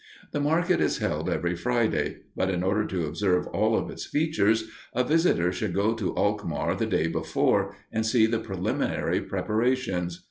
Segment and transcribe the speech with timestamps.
[0.31, 4.67] The market is held every Friday; but in order to observe all of its features,
[4.95, 10.19] a visitor should go to Alkmaar the day before, and see the preliminary preparations.